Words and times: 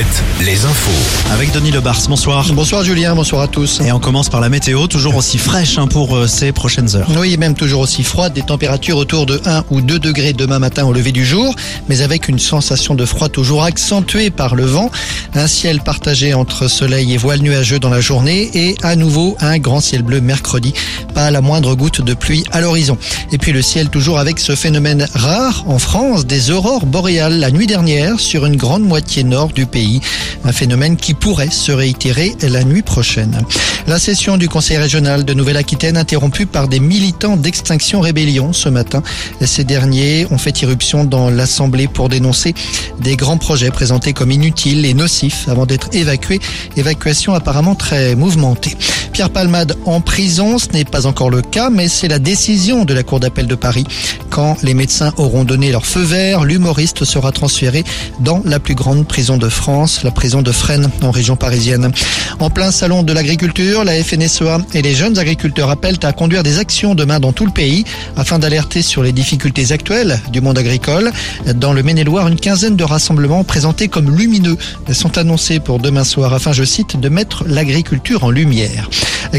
7, 0.00 0.06
les 0.46 0.64
infos. 0.64 1.30
Avec 1.30 1.52
Denis 1.52 1.72
Lebars, 1.72 2.00
bonsoir. 2.08 2.46
Bonsoir 2.54 2.82
Julien, 2.84 3.14
bonsoir 3.14 3.42
à 3.42 3.48
tous. 3.48 3.82
Et 3.82 3.92
on 3.92 4.00
commence 4.00 4.30
par 4.30 4.40
la 4.40 4.48
météo, 4.48 4.86
toujours 4.86 5.14
aussi 5.16 5.36
fraîche 5.36 5.76
hein, 5.76 5.88
pour 5.88 6.16
euh, 6.16 6.26
ces 6.26 6.52
prochaines 6.52 6.96
heures. 6.96 7.06
Oui, 7.18 7.36
même 7.36 7.54
toujours 7.54 7.82
aussi 7.82 8.02
froide, 8.02 8.32
des 8.32 8.40
températures 8.40 8.96
autour 8.96 9.26
de 9.26 9.38
1 9.44 9.64
ou 9.70 9.82
2 9.82 9.98
degrés 9.98 10.32
demain 10.32 10.58
matin 10.58 10.86
au 10.86 10.94
lever 10.94 11.12
du 11.12 11.26
jour, 11.26 11.54
mais 11.90 12.00
avec 12.00 12.28
une 12.28 12.38
sensation 12.38 12.94
de 12.94 13.04
froid 13.04 13.28
toujours 13.28 13.62
accentuée 13.62 14.30
par 14.30 14.54
le 14.54 14.64
vent. 14.64 14.90
Un 15.34 15.46
ciel 15.46 15.80
partagé 15.80 16.34
entre 16.34 16.66
soleil 16.66 17.14
et 17.14 17.16
voile 17.16 17.40
nuageux 17.40 17.78
dans 17.78 17.88
la 17.88 18.00
journée 18.00 18.50
et 18.52 18.74
à 18.82 18.96
nouveau 18.96 19.36
un 19.40 19.58
grand 19.58 19.80
ciel 19.80 20.02
bleu 20.02 20.20
mercredi. 20.20 20.74
Pas 21.14 21.30
la 21.30 21.40
moindre 21.40 21.76
goutte 21.76 22.00
de 22.00 22.14
pluie 22.14 22.44
à 22.50 22.60
l'horizon. 22.60 22.98
Et 23.30 23.38
puis 23.38 23.52
le 23.52 23.62
ciel 23.62 23.90
toujours 23.90 24.18
avec 24.18 24.40
ce 24.40 24.56
phénomène 24.56 25.06
rare 25.14 25.64
en 25.68 25.78
France 25.78 26.26
des 26.26 26.50
aurores 26.50 26.84
boréales 26.84 27.38
la 27.38 27.52
nuit 27.52 27.68
dernière 27.68 28.18
sur 28.18 28.44
une 28.44 28.56
grande 28.56 28.82
moitié 28.82 29.22
nord 29.22 29.52
du 29.52 29.66
pays. 29.66 30.00
Un 30.44 30.52
phénomène 30.52 30.96
qui 30.96 31.14
pourrait 31.14 31.50
se 31.50 31.70
réitérer 31.70 32.34
la 32.42 32.64
nuit 32.64 32.82
prochaine. 32.82 33.40
La 33.86 33.98
session 33.98 34.36
du 34.36 34.48
Conseil 34.48 34.78
régional 34.78 35.24
de 35.24 35.32
Nouvelle-Aquitaine 35.32 35.96
interrompue 35.96 36.46
par 36.46 36.66
des 36.66 36.80
militants 36.80 37.36
d'Extinction 37.36 38.00
Rébellion 38.00 38.52
ce 38.52 38.68
matin. 38.68 39.02
Ces 39.40 39.64
derniers 39.64 40.26
ont 40.30 40.38
fait 40.38 40.60
irruption 40.62 41.04
dans 41.04 41.30
l'Assemblée 41.30 41.86
pour 41.88 42.08
dénoncer 42.08 42.54
des 43.00 43.16
grands 43.16 43.38
projets 43.38 43.70
présentés 43.70 44.12
comme 44.12 44.30
inutiles 44.30 44.84
et 44.84 44.94
nocifs 44.94 45.19
avant 45.48 45.66
d'être 45.66 45.88
évacués. 45.92 46.40
Évacuation 46.76 47.34
apparemment 47.34 47.74
très 47.74 48.14
mouvementée. 48.14 48.76
Pierre 49.12 49.30
Palmade 49.30 49.76
en 49.84 50.00
prison, 50.00 50.58
ce 50.58 50.68
n'est 50.72 50.84
pas 50.84 51.06
encore 51.06 51.30
le 51.30 51.42
cas, 51.42 51.68
mais 51.68 51.88
c'est 51.88 52.08
la 52.08 52.18
décision 52.18 52.84
de 52.84 52.94
la 52.94 53.02
Cour 53.02 53.20
d'appel 53.20 53.46
de 53.46 53.54
Paris. 53.54 53.84
Quand 54.30 54.56
les 54.62 54.74
médecins 54.74 55.12
auront 55.16 55.44
donné 55.44 55.72
leur 55.72 55.84
feu 55.84 56.02
vert, 56.02 56.44
l'humoriste 56.44 57.04
sera 57.04 57.32
transféré 57.32 57.84
dans 58.20 58.42
la 58.44 58.60
plus 58.60 58.74
grande 58.74 59.06
prison 59.06 59.36
de 59.36 59.48
France, 59.48 60.04
la 60.04 60.10
prison 60.10 60.42
de 60.42 60.52
Fresnes, 60.52 60.90
en 61.02 61.10
région 61.10 61.36
parisienne. 61.36 61.90
En 62.38 62.48
plein 62.48 62.70
salon 62.70 63.02
de 63.02 63.12
l'agriculture, 63.12 63.84
la 63.84 64.02
FNSEA 64.02 64.58
et 64.72 64.82
les 64.82 64.94
jeunes 64.94 65.18
agriculteurs 65.18 65.70
appellent 65.70 65.98
à 66.02 66.12
conduire 66.12 66.42
des 66.42 66.58
actions 66.58 66.94
demain 66.94 67.20
dans 67.20 67.32
tout 67.32 67.44
le 67.44 67.52
pays 67.52 67.84
afin 68.16 68.38
d'alerter 68.38 68.82
sur 68.82 69.02
les 69.02 69.12
difficultés 69.12 69.72
actuelles 69.72 70.20
du 70.32 70.40
monde 70.40 70.58
agricole. 70.58 71.12
Dans 71.56 71.72
le 71.72 71.82
Maine-et-Loire, 71.82 72.28
une 72.28 72.38
quinzaine 72.38 72.76
de 72.76 72.84
rassemblements 72.84 73.44
présentés 73.44 73.88
comme 73.88 74.16
lumineux 74.16 74.56
sont 74.92 75.09
annoncés 75.18 75.60
pour 75.60 75.78
demain 75.78 76.04
soir 76.04 76.32
afin, 76.32 76.52
je 76.52 76.64
cite, 76.64 76.98
de 76.98 77.08
mettre 77.08 77.44
l'agriculture 77.46 78.24
en 78.24 78.30
lumière. 78.30 78.88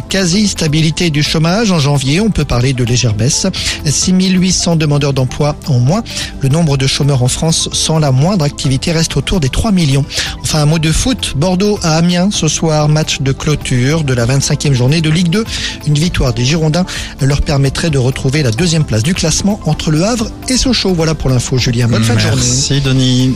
Quasi-stabilité 0.10 1.10
du 1.10 1.22
chômage 1.22 1.72
en 1.72 1.80
janvier, 1.80 2.22
on 2.22 2.30
peut 2.30 2.46
parler 2.46 2.74
de 2.74 2.84
légère 2.84 3.14
baisse. 3.14 3.48
6800 3.86 4.78
demandeurs 4.78 5.14
d'emploi 5.14 5.56
en 5.68 5.80
moins. 5.80 6.04
Le 6.40 6.50
nombre 6.50 6.78
de 6.78 6.88
chômeurs 6.88 7.24
en 7.24 7.28
France 7.28 7.70
sans 7.74 8.00
la 8.00 8.12
moindre 8.12 8.46
activité 8.46 8.92
reste 8.92 9.18
autour 9.18 9.40
des 9.40 9.50
3 9.50 9.72
millions. 9.72 10.06
Enfin, 10.44 10.62
un 10.62 10.66
mot 10.66 10.80
de 10.80 10.92
foot. 10.92 11.34
Bordeaux 11.36 11.80
à 11.84 11.98
Amiens 11.98 12.30
ce 12.32 12.48
soir, 12.48 12.88
match 12.88 13.22
de 13.22 13.32
clôture 13.32 14.04
de 14.04 14.14
la 14.14 14.26
25e 14.26 14.74
journée 14.74 15.02
de 15.02 15.10
Ligue 15.10 15.30
2. 15.30 15.44
Une 15.88 15.96
victoire 15.96 16.34
des 16.34 16.46
Girondins 16.46 16.86
leur 17.20 17.42
permettrait 17.42 17.90
de 17.90 17.98
retrouver 17.98 18.44
la 18.44 18.52
deuxième 18.52 18.86
place 18.86 19.04
du 19.04 19.14
classement 19.14 19.60
entre 19.66 19.92
Le 19.92 20.04
Havre 20.04 20.30
et 20.48 20.58
Sochaux. 20.58 20.94
Voilà 20.94 21.16
pour 21.16 21.30
l'info, 21.30 21.58
Julien. 21.58 21.88
Bonne 21.88 22.04
fin 22.04 22.16
de 22.16 22.20
journée. 22.20 22.38
Merci 22.38 22.82
Denis. 22.82 23.36